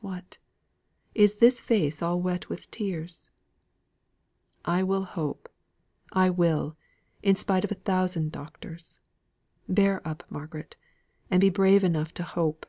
what! 0.00 0.38
is 1.16 1.38
this 1.38 1.60
face 1.60 2.00
all 2.00 2.20
wet 2.20 2.48
with 2.48 2.70
tears? 2.70 3.32
I 4.64 4.84
will 4.84 5.02
hope. 5.02 5.48
I 6.12 6.30
will, 6.30 6.76
in 7.24 7.34
spite 7.34 7.64
of 7.64 7.72
a 7.72 7.82
thousand 7.82 8.30
doctors. 8.30 9.00
Bear 9.68 10.00
up, 10.06 10.22
Margaret, 10.30 10.76
and 11.28 11.40
be 11.40 11.50
brave 11.50 11.82
enough 11.82 12.14
to 12.14 12.22
hope!" 12.22 12.66